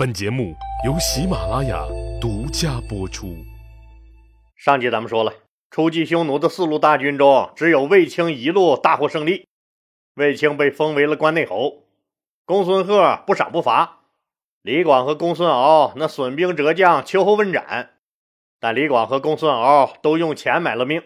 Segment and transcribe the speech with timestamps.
[0.00, 1.84] 本节目由喜马拉雅
[2.18, 3.36] 独家播出。
[4.56, 5.30] 上集咱们说了，
[5.70, 9.46] 出击匈奴的四路大军中，只有卫青一路大获胜利，
[10.14, 11.84] 卫青被封为了关内侯。
[12.46, 13.98] 公孙贺不赏不罚，
[14.62, 17.90] 李广和公孙敖那损兵折将，秋后问斩。
[18.58, 21.02] 但李广和公孙敖都用钱买了命。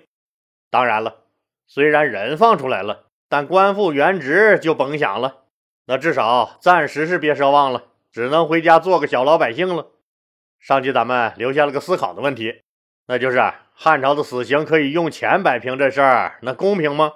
[0.71, 1.25] 当然了，
[1.67, 5.47] 虽然人放出来了，但官复原职就甭想了。
[5.87, 9.89] 那至少暂时是别奢望了，只能回家做个小老百姓了。
[10.61, 12.63] 上集咱们留下了个思考的问题，
[13.09, 13.43] 那就是
[13.75, 17.15] 汉朝的死刑可以用钱摆平这事儿，那公平吗？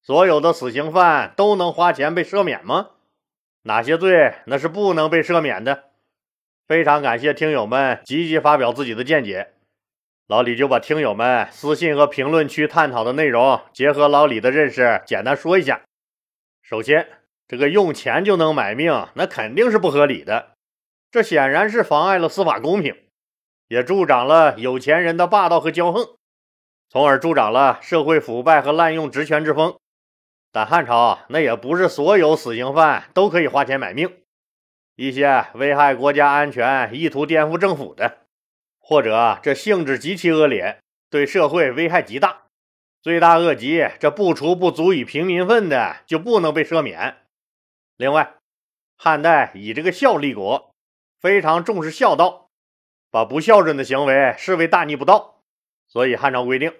[0.00, 2.90] 所有的死刑犯都能花钱被赦免吗？
[3.64, 5.86] 哪些罪那是不能被赦免的？
[6.68, 9.54] 非常感谢听友们积极发表自己的见解，
[10.28, 15.80] 老李就把听友们私信和评论区探讨的内容结合老李的认识简单说一下。
[16.62, 17.19] 首先。
[17.50, 20.50] 这个用钱就能买命，那肯定是不合理的。
[21.10, 22.94] 这显然是妨碍了司法公平，
[23.66, 26.14] 也助长了有钱人的霸道和骄横，
[26.88, 29.74] 从而助长了社会腐败和滥用职权之风。
[30.52, 34.08] 但汉朝那也不是所有死刑犯都可以花钱买命，
[34.94, 38.18] 一些危害国家安全、意图颠覆政府的，
[38.78, 40.78] 或者这性质极其恶劣、
[41.10, 42.42] 对社会危害极大、
[43.02, 47.16] 罪大恶极，这不除不足以平民愤的，就不能被赦免。
[48.00, 48.36] 另外，
[48.96, 50.74] 汉代以这个孝立国，
[51.20, 52.48] 非常重视孝道，
[53.10, 55.42] 把不孝顺的行为视为大逆不道，
[55.86, 56.74] 所以汉朝规定，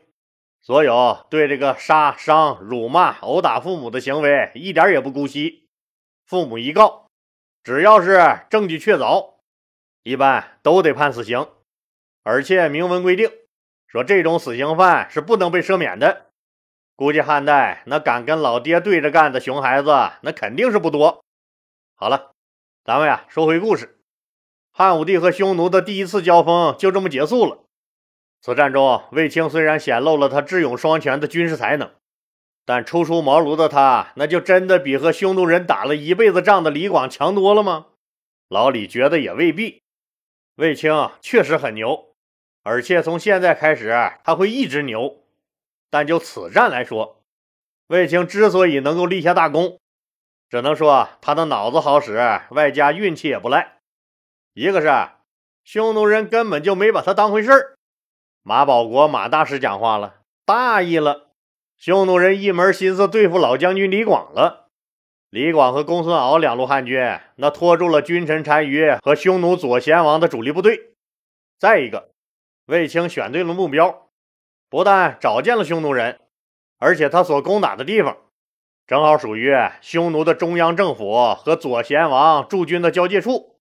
[0.62, 5.68] 所有对这个杀伤、辱骂、殴打父母的行为一点也不姑息。
[6.24, 7.06] 父母一告，
[7.62, 9.34] 只要是证据确凿，
[10.02, 11.46] 一般都得判死刑，
[12.22, 13.30] 而且明文规定
[13.86, 16.29] 说这种死刑犯是不能被赦免的。
[17.00, 19.88] 估计汉代那敢跟老爹对着干的熊孩子，
[20.20, 21.24] 那肯定是不多。
[21.94, 22.32] 好了，
[22.84, 23.98] 咱们呀说回故事，
[24.70, 27.60] 汉武帝和匈奴的第一次交锋就这么结束了。
[28.42, 31.90] 此战中，卫青虽然显露了他智勇双全的军事才能，
[32.66, 37.86] 但初出茅庐的他，那就真的比和匈奴人打了一辈子仗的李广强多了吗？
[38.50, 39.80] 老李觉得也未必。
[40.56, 42.14] 卫青确实很牛，
[42.62, 45.16] 而且从现在开始他会一直牛。
[45.90, 47.20] 但就此战来说，
[47.88, 49.80] 卫青之所以能够立下大功，
[50.48, 53.78] 只能说他的脑子好使，外加运气也不赖。
[54.54, 54.88] 一个是
[55.64, 57.76] 匈奴人根本就没把他当回事儿，
[58.42, 61.30] 马保国马大师讲话了，大意了，
[61.76, 64.68] 匈奴人一门心思对付老将军李广了。
[65.28, 70.94] 李广和公孙敖两路汉军，那拖住了君臣单于和匈奴左贤王的主力部队。
[71.58, 72.10] 再一个，
[72.66, 74.09] 卫青选对了目标。
[74.70, 76.20] 不但找见了匈奴人，
[76.78, 78.16] 而且他所攻打的地方，
[78.86, 83.58] 正好属于匈奴的中央政府和左贤王驻军的交界处。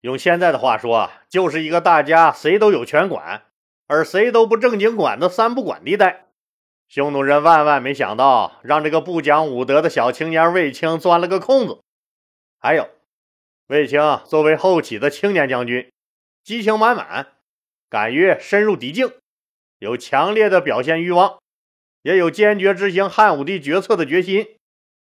[0.00, 3.42] 用现在的话说，就是一个大家谁都有权管，
[3.88, 6.26] 而谁都不正经管的三不管地带。
[6.86, 11.80] 匈奴人万万没想到，让这个不讲武德的小青年卫青钻了个空子。
[12.60, 12.88] 还有，
[13.66, 15.90] 卫青作为后起的青年将军，
[16.44, 17.26] 激情满满，
[17.88, 19.10] 敢于深入敌境。
[19.84, 21.38] 有强烈的表现欲望，
[22.00, 24.56] 也有坚决执行汉武帝决策的决心，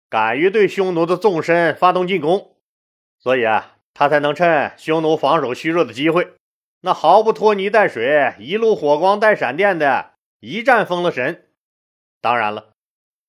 [0.09, 2.57] 敢于对匈奴的纵深发动进攻，
[3.19, 6.33] 所以啊，他才能趁匈奴防守虚弱的机会，
[6.81, 11.51] 那毫不拖泥带水，一路火光带闪电的一战封了神。
[12.23, 12.73] 当然了，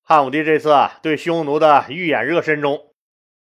[0.02, 2.88] 汉武帝这次啊对匈奴的预演热身中，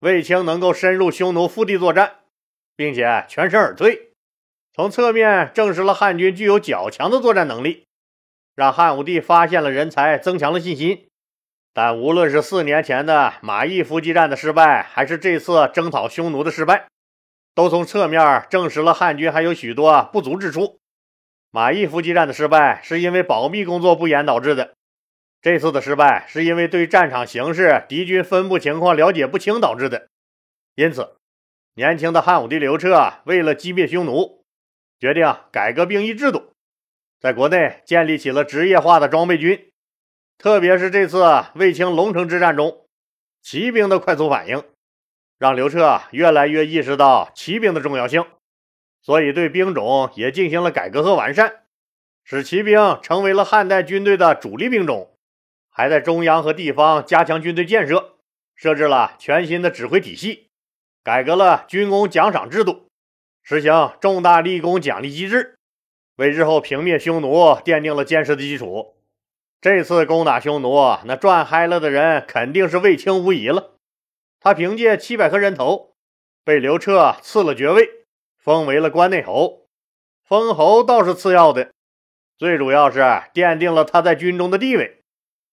[0.00, 2.16] 卫青能够深入匈奴腹地作战，
[2.76, 4.07] 并且全身而退。
[4.78, 7.88] 从侧面证实了汉军具有较强的作战能力，
[8.54, 11.08] 让汉武帝发现了人才，增强了信心。
[11.74, 16.86] 但无论是四年前的马邑伏击战的失败，还是这次征讨匈奴的失败，
[17.56, 20.78] 都从侧面证实了汉军还有许多不足之处。
[21.50, 24.74] 马邑伏击战的失败是因为保密工作不严导致的，
[25.42, 30.06] 这次的失败是因为对战场形势、敌军分布情况了解不清导致的。
[30.76, 31.16] 因此，
[31.74, 34.37] 年轻的汉武帝刘彻为了击灭匈奴。
[34.98, 36.52] 决定改革兵役制度，
[37.20, 39.70] 在国内建立起了职业化的装备军。
[40.38, 42.86] 特别是这次卫青龙城之战中，
[43.42, 44.62] 骑兵的快速反应，
[45.38, 48.24] 让刘彻越来越意识到骑兵的重要性，
[49.02, 51.64] 所以对兵种也进行了改革和完善，
[52.24, 55.14] 使骑兵成为了汉代军队的主力兵种。
[55.70, 58.16] 还在中央和地方加强军队建设，
[58.56, 60.48] 设置了全新的指挥体系，
[61.04, 62.87] 改革了军功奖赏制度。
[63.48, 65.56] 实行重大立功奖励机制，
[66.16, 67.30] 为日后平灭匈奴
[67.64, 68.94] 奠定了坚实的基础。
[69.62, 73.72] 这次攻打匈奴，那赚嗨了的人肯定是卫青无疑了。
[74.38, 75.94] 他凭借七百颗人头，
[76.44, 77.88] 被刘彻赐了爵位，
[78.36, 79.62] 封为了关内侯。
[80.22, 81.70] 封侯倒是次要的，
[82.36, 83.00] 最主要是
[83.32, 85.00] 奠定了他在军中的地位。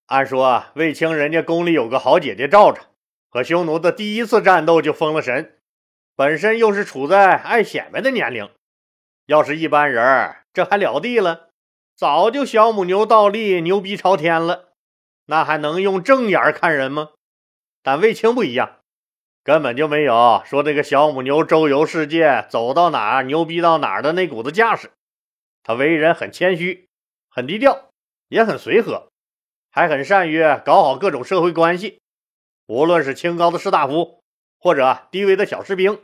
[0.08, 2.82] 按说卫青人家宫里有个好姐姐罩着，
[3.30, 5.56] 和匈奴的第一次战斗就封了神，
[6.16, 8.50] 本身又是处在爱显摆的年龄。
[9.26, 11.50] 要是一般人，这还了地了，
[11.96, 14.70] 早就小母牛倒立，牛逼朝天了，
[15.26, 17.10] 那还能用正眼看人吗？
[17.84, 18.80] 但卫青不一样。
[19.44, 24.92] 根本就没有说这个小母牛周游世界，走到哪儿牛逼到哪儿的那股子架势。
[25.62, 26.88] 他为人很谦虚，
[27.30, 27.90] 很低调，
[28.28, 29.10] 也很随和，
[29.70, 32.00] 还很善于搞好各种社会关系。
[32.68, 34.24] 无论是清高的士大夫，
[34.66, 36.02] 或者低微的小士兵，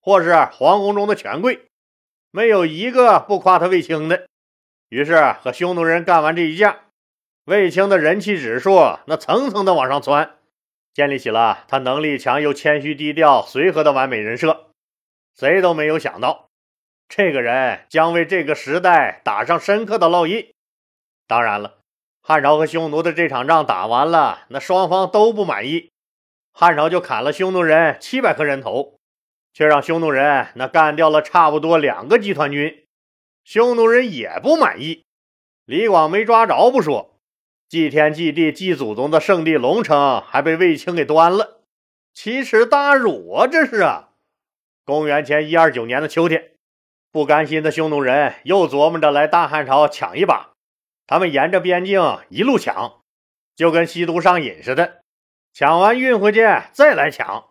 [0.00, 1.66] 或是皇宫中的权贵，
[2.30, 4.26] 没有一个不夸他卫青的。
[4.88, 6.86] 于是和匈奴人干完这一架，
[7.44, 10.38] 卫青的人气指数那层层的往上窜。
[10.94, 14.70] 建立起了他能力强又谦虚低调、随和的完美人设，
[15.38, 16.48] 谁都没有想到，
[17.06, 20.54] 这个人将为这个时代打上深刻的烙印。
[21.26, 21.80] 当然了，
[22.22, 25.89] 汉朝和匈奴的这场仗打完了，那双方都不满意，
[26.52, 28.98] 汉朝就砍了匈奴人七百颗人头，
[29.52, 32.86] 却让匈奴人那干掉了差不多两个集团军，
[33.44, 35.04] 匈奴人也不满意，
[35.64, 37.18] 李广没抓着不说。
[37.68, 41.60] 祭天祭地祭祖宗的圣地龙城还被卫青给端了，
[42.12, 43.46] 奇耻大辱啊！
[43.46, 44.08] 这是啊！
[44.84, 46.50] 公元前一二九年的秋天，
[47.12, 50.50] 不甘心的匈奴人又琢磨着来大汉朝抢一把。
[51.06, 53.00] 他们沿着边境一路抢，
[53.54, 54.99] 就跟吸毒上瘾似的，
[55.52, 57.46] 抢完运回去再来抢。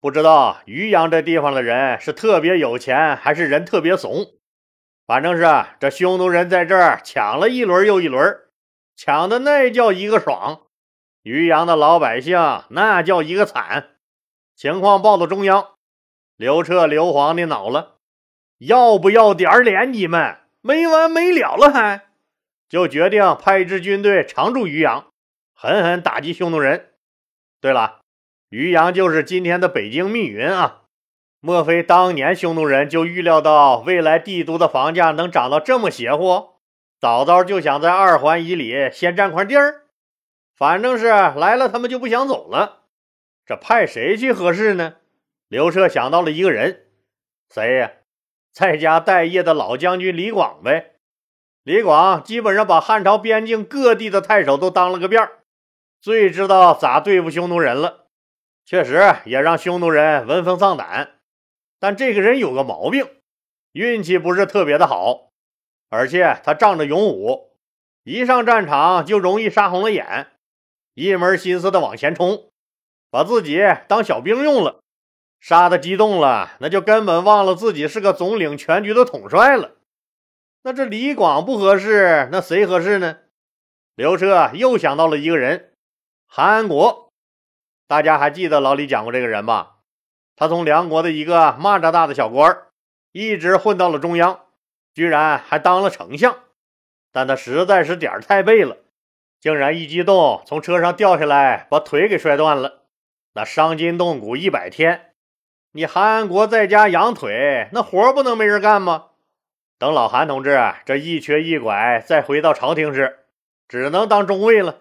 [0.00, 4.26] 不知道渔阳这地方的人是特别有钱，还是人特别怂？
[5.06, 5.44] 反正是
[5.78, 8.38] 这匈奴人在这儿抢了一轮又一轮。
[8.96, 10.66] 抢的那叫一个爽，
[11.22, 12.38] 渔阳的老百姓
[12.68, 13.96] 那叫一个惨。
[14.54, 15.70] 情况报到中央，
[16.36, 17.96] 刘彻、刘皇的恼了，
[18.58, 19.90] 要不要点脸？
[19.92, 22.08] 你们没完没了了还？
[22.68, 25.06] 就决定派一支军队常驻渔阳，
[25.54, 26.89] 狠狠打击匈奴人。
[27.60, 28.00] 对了，
[28.48, 30.82] 渔阳就是今天的北京密云啊！
[31.40, 36.54] 莫非当年匈奴人就预料到未来帝都的房价能涨到这么邪乎？
[36.98, 39.86] 早早就想在二环以里先占块地儿，
[40.56, 42.84] 反正是来了，他们就不想走了。
[43.46, 44.96] 这派谁去合适呢？
[45.48, 46.86] 刘彻想到了一个人，
[47.52, 47.92] 谁呀？
[48.52, 50.92] 在家待业的老将军李广呗。
[51.62, 55.39] 李广基本上把汉朝边境各地的太守都当了个遍儿
[56.00, 58.06] 最知道咋对付匈奴人了。
[58.64, 61.16] 确实也让匈奴人闻风丧胆。
[61.78, 63.08] 但这个人有个毛病，
[63.72, 65.30] 运气不是特别的好。
[65.88, 67.56] 而且他仗着勇武，
[68.04, 70.28] 一上战场就容易杀红了眼，
[70.94, 72.50] 一门心思的往前冲，
[73.10, 74.82] 把自己当小兵用了，
[75.40, 79.72] 杀的激动了，那就根本忘了自己是个总领全局的统帅了。
[80.62, 83.18] 那这李广不合适，那谁合适呢？
[83.96, 85.69] 刘彻又想到了一个人，
[86.32, 87.10] 韩安国。
[87.88, 89.78] 大家还记得老李讲过这个人吧？
[90.36, 92.68] 他从梁国的一个蚂蚱大的小官儿
[93.10, 94.42] 一直混到了中央。
[94.94, 96.36] 居然还当了丞相，
[97.10, 98.76] 但他实在是点儿太背了，
[99.40, 102.82] 竟然一激动从车上掉下来，把腿给摔断了。
[103.32, 105.14] 那伤筋动骨一百天，
[105.72, 109.06] 你韩安国在家养腿，那活不能没人干吗？
[109.78, 113.18] 等老韩同志这一瘸一拐再回到朝廷时，
[113.66, 114.78] 只能当中尉了。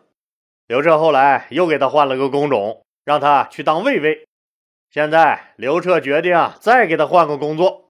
[0.70, 4.28] 刘彻后来又给他换了个工种，让他去当卫尉。
[4.92, 7.90] 现在刘彻决定再给他换个工作。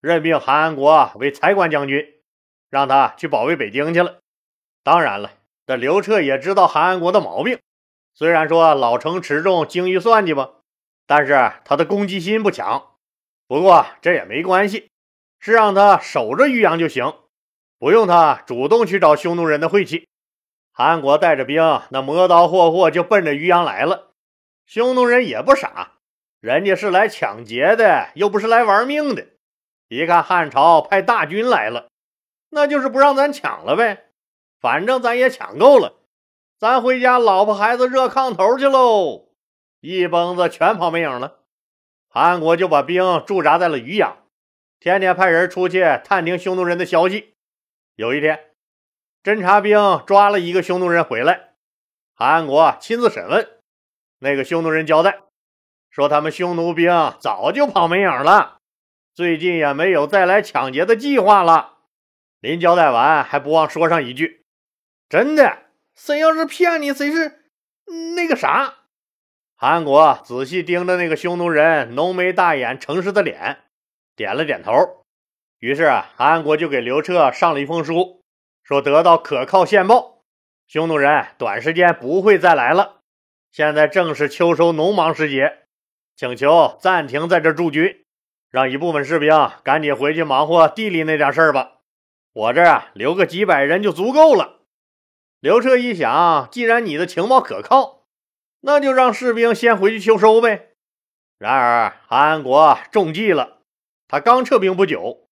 [0.00, 2.14] 任命韩安国为财官将军，
[2.70, 4.20] 让他去保卫北京去了。
[4.82, 5.32] 当然了，
[5.66, 7.58] 这刘彻也知道韩安国的毛病。
[8.14, 10.48] 虽然说老成持重、精于算计吧，
[11.06, 12.92] 但是他的攻击心不强。
[13.46, 14.88] 不过这也没关系，
[15.40, 17.12] 是让他守着渔阳就行，
[17.78, 20.08] 不用他主动去找匈奴人的晦气。
[20.76, 24.10] 韩国带着兵，那磨刀霍霍就奔着渔阳来了。
[24.66, 25.92] 匈奴人也不傻，
[26.40, 29.28] 人家是来抢劫的，又不是来玩命的。
[29.86, 31.86] 一看汉朝派大军来了，
[32.50, 34.06] 那就是不让咱抢了呗。
[34.58, 35.94] 反正咱也抢够了，
[36.58, 39.28] 咱回家老婆孩子热炕头去喽。
[39.80, 41.40] 一蹦子全跑没影了。
[42.08, 44.16] 韩国就把兵驻扎在了渔阳，
[44.80, 47.34] 天天派人出去探听匈奴人的消息。
[47.94, 48.40] 有一天，
[49.24, 51.54] 侦察兵抓了一个匈奴人回来，
[52.14, 53.48] 韩安国亲自审问。
[54.18, 55.20] 那个匈奴人交代
[55.88, 58.58] 说，他们匈奴兵早就跑没影了。
[59.14, 61.78] 最近也没有再来抢劫的计划了。
[62.40, 64.44] 临交代完，还不忘说上一句
[65.08, 65.62] ：“真的，
[65.94, 67.46] 谁要是骗你，谁是
[68.14, 68.74] 那个啥。”
[69.56, 73.62] 韩安国仔细盯着那个匈奴人浓眉大眼、诚实的脸，
[74.14, 74.72] 点了点头。
[75.60, 78.22] 于是啊，韩国就给刘彻上了一封书，
[78.64, 80.22] 说得到可靠线报，
[80.66, 83.02] 匈奴人短时间不会再来了。
[83.52, 85.66] 现在正是秋收农忙时节，
[86.16, 88.06] 请求暂停在这驻军，
[88.50, 89.30] 让一部分士兵
[89.62, 91.72] 赶紧回去忙活地里那点事儿吧。
[92.32, 94.60] 我这啊留个几百人就足够了。
[95.40, 98.06] 刘彻一想，既然你的情报可靠，
[98.62, 100.70] 那就让士兵先回去秋收呗。
[101.38, 103.58] 然而韩国中计了，
[104.08, 105.23] 他刚撤兵不久。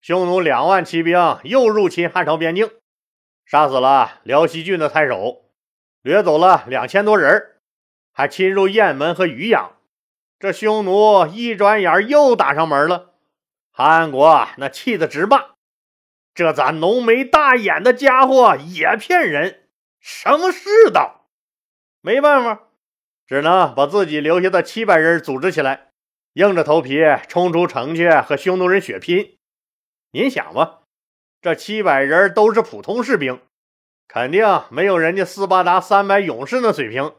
[0.00, 2.70] 匈奴两万骑兵又入侵汉朝边境，
[3.44, 5.44] 杀死了辽西郡的太守，
[6.00, 7.56] 掠走了两千多人，
[8.12, 9.76] 还侵入雁门和渔阳。
[10.38, 13.10] 这匈奴一转眼又打上门了。
[13.70, 15.44] 韩国那气得直骂
[16.34, 19.68] ：“这咱浓眉大眼的家伙也骗人，
[20.00, 21.26] 什么世道？”
[22.00, 22.68] 没办法，
[23.26, 25.90] 只能把自己留下的七百人组织起来，
[26.32, 29.36] 硬着头皮冲出城去和匈奴人血拼。
[30.12, 30.80] 您想吧，
[31.40, 33.40] 这七百人都是普通士兵，
[34.08, 37.14] 肯定没有人家斯巴达三百勇士那水平，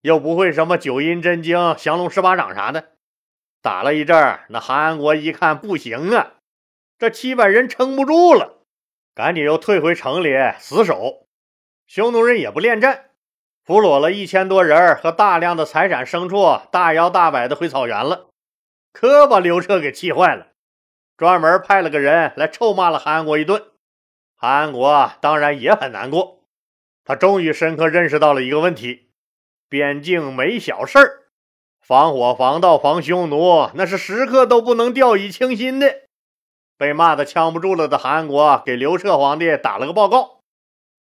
[0.00, 2.94] 又不会什么九阴真经、降龙十八掌啥的。
[3.62, 6.34] 打了一阵那韩安国一看不行啊，
[6.98, 8.58] 这七百人撑不住了，
[9.14, 11.26] 赶紧又退回城里死守。
[11.86, 13.10] 匈奴人也不恋战，
[13.64, 18.30] 俘虏了一千多人和大量的财产牲畜，大摇大摆的回草原了，
[18.92, 20.48] 可把刘彻给气坏了。
[21.16, 23.62] 专门派了个人来臭骂了韩国一顿，
[24.36, 26.44] 韩国当然也很难过。
[27.04, 29.08] 他终于深刻认识到了一个问题：
[29.68, 31.22] 边境没小事儿，
[31.80, 36.02] 防火、防盗、防匈奴，那是时刻都不能掉以轻心的。
[36.76, 40.40] 被骂的呛不住了的韩国给刘彻皇帝打了个报告，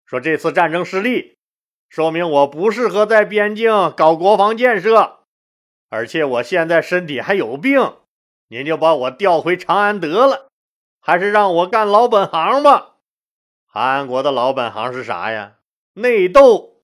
[0.04, 1.38] 说这次战争失利，
[1.88, 5.20] 说明我不适合在边境搞国防建设，
[5.88, 7.94] 而且我现在身体还有病。
[8.52, 10.50] 您就把我调回长安得了，
[11.00, 12.96] 还是让我干老本行吧。
[13.64, 15.54] 韩国的老本行是啥呀？
[15.94, 16.82] 内斗，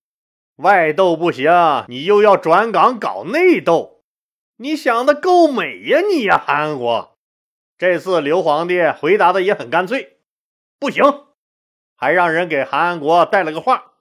[0.57, 1.53] 外斗不行，
[1.89, 4.01] 你又要转岗搞内斗，
[4.57, 6.43] 你想的够美呀你呀！
[6.43, 7.19] 韩国
[7.77, 10.17] 这次刘皇帝回答的也很干脆，
[10.81, 11.05] 不行，
[11.99, 13.93] 还让人给韩国带了个话，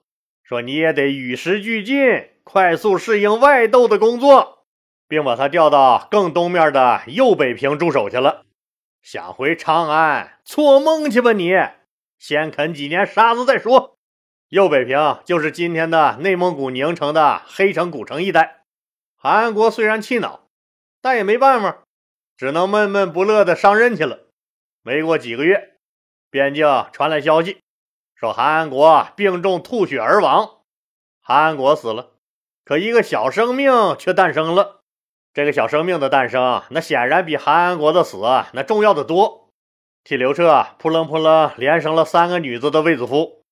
[0.42, 1.98] 说你也得与时俱进，
[2.44, 4.57] 快速适应外斗的工作。
[5.08, 8.44] 并把他调到更东面的右北平驻守去了。
[9.02, 11.52] 想回长安，做梦去吧你！
[12.18, 13.96] 先啃几年沙子再说。
[14.48, 18.64] 右北平就是今天的内蒙古宁城的黑城古城一带。
[19.16, 20.48] 韩国虽然气恼，
[21.00, 21.78] 但也没办法，
[22.36, 24.20] 只能闷闷不乐的上任去了。
[24.82, 25.76] 没过几个月，
[26.30, 27.60] 边境传来消息，
[28.14, 30.60] 说韩国病重吐血而亡。
[31.20, 32.12] 韩国死了，
[32.64, 34.77] 可一个小生命却诞生了。
[35.38, 38.16] 这个小生命的诞生，那显然比韩安国的死
[38.54, 39.50] 那重要的多。
[40.02, 43.44] 替刘彻扑棱扑棱连生了三个女子的卫子夫，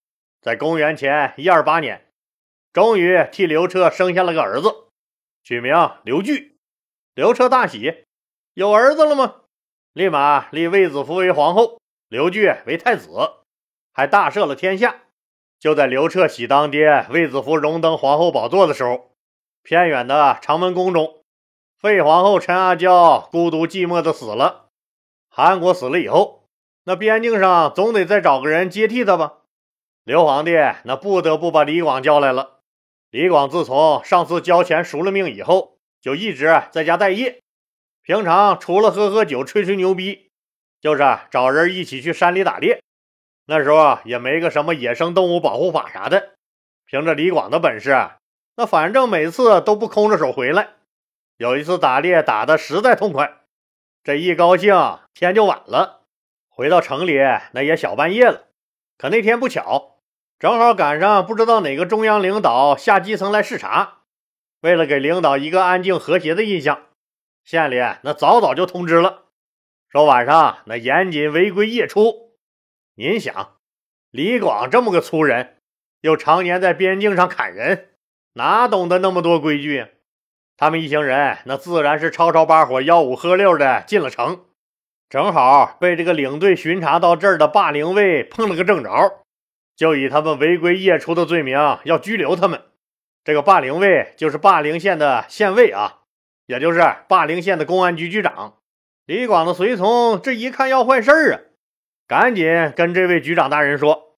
[0.42, 2.04] 在公元前一二八年，
[2.72, 4.88] 终于替刘彻生下了个儿子，
[5.44, 6.56] 取名刘据。
[7.14, 8.02] 刘彻大喜，
[8.54, 9.42] 有儿子了吗？
[9.92, 13.10] 立马立卫子夫为皇后，刘据为太子，
[13.92, 15.02] 还大赦了天下。
[15.60, 19.12] 就在刘彻喜当爹，卫子夫荣登皇后宝座的时候，
[19.62, 21.22] 偏远的长门宫中。
[21.78, 24.70] 废皇后陈阿娇孤独寂寞的死了。
[25.28, 26.48] 韩国死了以后，
[26.84, 29.34] 那边境上总得再找个人接替他吧？
[30.02, 30.52] 刘皇帝
[30.84, 32.60] 那不得不把李广叫来了。
[33.10, 37.42] 李广自从上次交钱赎了命以后，就一直在家待业。
[38.02, 40.30] 平常除了喝喝酒、吹吹牛逼，
[40.80, 42.82] 就是找人一起去山里打猎。
[43.44, 46.30] 那时候也没个什么野生动物保护法啥的。
[46.86, 48.10] 凭着李广的本事，
[48.56, 50.70] 那反正每次都不空着手回来。
[51.38, 53.42] 有一次打猎打的实在痛快，
[54.02, 54.74] 这一高兴
[55.12, 56.06] 天就晚了。
[56.48, 57.18] 回到城里
[57.52, 58.44] 那也小半夜了。
[58.96, 59.98] 可那天不巧，
[60.38, 63.98] 正好赶上不知道哪个中央领导下基层来视察。
[64.60, 66.86] 为了给领导一个安静和谐的印象，
[67.44, 69.24] 县里那早早就通知了，
[69.90, 72.32] 说晚上那严禁违规夜出。
[72.94, 73.58] 您想，
[74.10, 75.58] 李广这么个粗人，
[76.00, 77.90] 又常年在边境上砍人，
[78.32, 79.86] 哪懂得那么多规矩？
[80.56, 84.40] 他们一行人那自然是吵吵把火、吆五喝六的进了城，
[85.08, 89.18] 正好被这个领队巡查到这儿的霸陵卫碰了个正着，
[89.76, 92.62] 就以他们违规夜出的罪名要拘留他们。
[93.22, 95.98] 这个霸陵卫就是霸陵县的县尉啊，
[96.46, 98.54] 也就是霸陵县的公安局局长。
[99.04, 101.40] 李广的随从这一看要坏事儿啊，
[102.08, 104.16] 赶紧跟这位局长大人说：“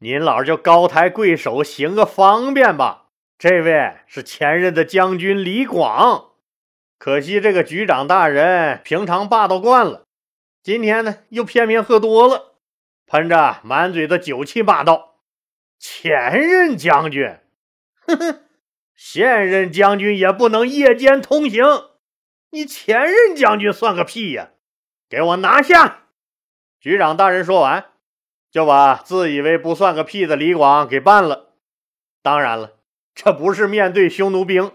[0.00, 3.06] 您老就高抬贵手，行个方便吧。”
[3.38, 6.32] 这位是前任的将军李广，
[6.98, 10.02] 可惜这个局长大人平常霸道惯了，
[10.60, 12.56] 今天呢又偏偏喝多了，
[13.06, 15.20] 喷着满嘴的酒气骂道
[15.78, 17.38] ：“前任将军，
[18.08, 18.40] 哼哼，
[18.96, 21.64] 现任将军也不能夜间通行，
[22.50, 24.50] 你前任将军算个屁呀！
[25.08, 26.06] 给我拿下！”
[26.82, 27.92] 局长大人说完，
[28.50, 31.54] 就把自以为不算个屁的李广给办了。
[32.20, 32.77] 当然了，
[33.20, 34.70] 这不是面对匈奴兵，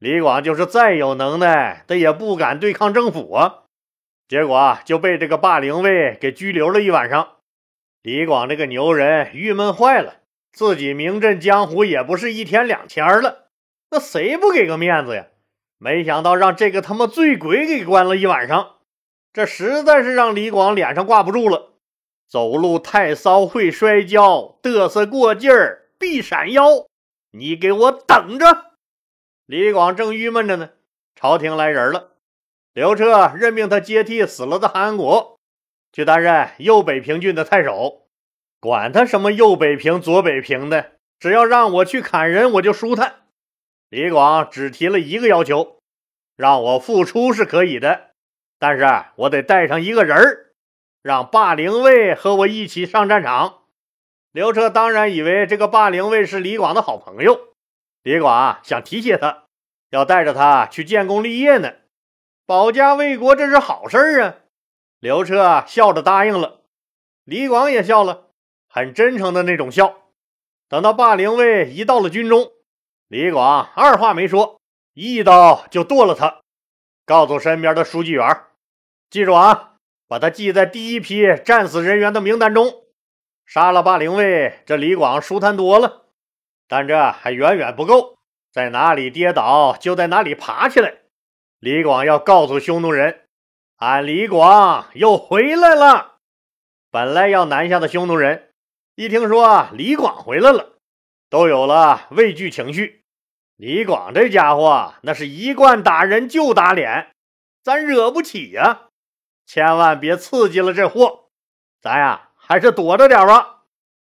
[0.00, 3.62] 李广就是再有能耐，他也不敢对抗政府啊。
[4.26, 7.36] 结果就被这个霸陵尉给拘留了一晚上。
[8.02, 10.16] 李广这个牛人郁闷坏了，
[10.52, 13.46] 自己名震江湖也不是一天两天了，
[13.92, 15.26] 那谁不给个面子呀？
[15.78, 18.78] 没想到让这个他妈醉鬼给关了一晚上。
[19.32, 21.74] 这实在是让李广脸上挂不住了，
[22.28, 26.86] 走路太骚会摔跤，嘚瑟过劲儿必闪腰。
[27.36, 28.74] 你给我等着！
[29.44, 30.70] 李广正郁闷着呢，
[31.16, 32.12] 朝廷来人了，
[32.72, 35.36] 刘彻任命他接替死了的韩安国，
[35.92, 38.06] 去担任右北平郡的太守。
[38.60, 43.22] 管他什么右北平、左北平的，只要让我去砍人，我就舒坦。
[43.88, 45.80] 李广只提了一个要求，
[46.36, 48.10] 让我复出是可以的。
[48.60, 48.86] 但是
[49.16, 50.52] 我得带上一个人儿，
[51.02, 53.63] 让霸陵尉和我一起上战场。
[54.34, 57.54] 刘彻当然以为这个霸陵卫是李广的好朋友，
[58.02, 59.44] 李广啊想提携他，
[59.90, 61.74] 要带着他去建功立业呢，
[62.44, 64.34] 保家卫国，这是好事儿啊！
[64.98, 66.62] 刘彻笑着答应了，
[67.22, 68.30] 李广也笑了，
[68.68, 70.10] 很真诚的那种笑。
[70.68, 72.50] 等到霸陵卫一到了军中，
[73.06, 74.60] 李广二话没说，
[74.94, 76.40] 一刀就剁了他。
[77.06, 78.26] 告诉身边的书记员，
[79.08, 79.76] 记住啊，
[80.08, 82.83] 把他记在第一批战死人员的名单中。
[83.46, 86.06] 杀了霸陵尉，这李广舒坦多了，
[86.66, 88.18] 但这还远远不够，
[88.52, 90.94] 在哪里跌倒就在哪里爬起来。
[91.60, 93.26] 李广要告诉匈奴人，
[93.76, 96.18] 俺李广又回来了。
[96.90, 98.50] 本来要南下的匈奴人，
[98.94, 100.74] 一听说李广回来了，
[101.28, 103.02] 都有了畏惧情绪。
[103.56, 107.12] 李广这家伙，那是一贯打人就打脸，
[107.62, 108.88] 咱惹不起呀！
[109.46, 111.28] 千万别刺激了这货，
[111.80, 113.62] 咱呀还是躲着点吧。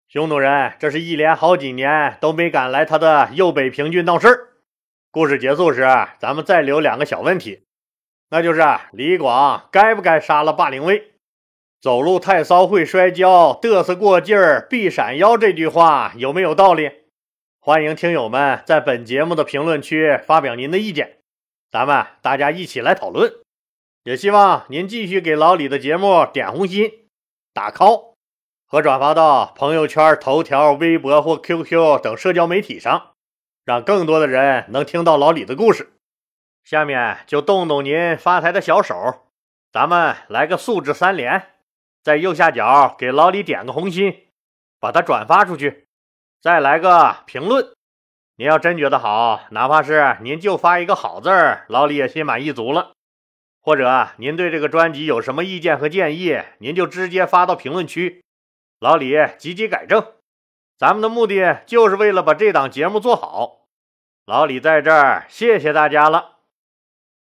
[0.08, 4.48] 匈奴人这是一连好几年都没敢来他的右北平郡闹事儿。
[5.12, 5.88] 故事结束时，
[6.20, 7.63] 咱们再留两个小问题，
[8.30, 8.62] 那就是
[8.92, 11.13] 李广该不该杀了霸陵尉？
[11.80, 16.92] 走路太骚会摔跤，嘚瑟过劲儿必闪腰，这句话有没有道理？
[17.60, 21.18] 欢迎听友们在本节目的评论区发表您的意见，
[21.70, 23.32] 咱们大家一起来讨论。
[24.04, 26.92] 也希望您继续给老李的节目点红心、
[27.54, 28.13] 打 call
[28.69, 33.13] 和转发到朋友圈、头条、微博或 QQ 等社交媒体上，
[33.63, 35.93] 让更多的人能听到老李的故事。
[36.65, 38.93] 下面就动动您发财的小手，
[39.71, 41.53] 咱们来个素质三连，
[42.03, 44.25] 在右下角给老李点个红心，
[44.82, 45.86] 把它转发出去。
[46.41, 47.71] 再来个评论，
[48.36, 52.91] 您要真觉得好，哪怕是您就发一个好字儿，老李也心满意足了。
[53.62, 58.23] 或者您对这个专辑有什么意见和建议，您就直接发到评论区，
[58.80, 60.13] 老李积极改正。
[60.78, 63.68] 咱们的目的就是为了把这档节目做好。
[64.26, 66.37] 老李在这儿，谢谢大家了。